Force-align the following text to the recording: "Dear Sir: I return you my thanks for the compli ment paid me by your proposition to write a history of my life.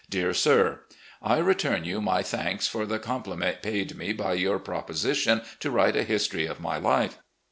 "Dear 0.09 0.33
Sir: 0.33 0.79
I 1.21 1.37
return 1.37 1.85
you 1.85 2.01
my 2.01 2.23
thanks 2.23 2.65
for 2.65 2.87
the 2.87 2.97
compli 2.97 3.37
ment 3.37 3.61
paid 3.61 3.95
me 3.95 4.13
by 4.13 4.33
your 4.33 4.57
proposition 4.57 5.43
to 5.59 5.69
write 5.69 5.95
a 5.95 6.01
history 6.01 6.47
of 6.47 6.59
my 6.59 6.77
life. 6.77 7.19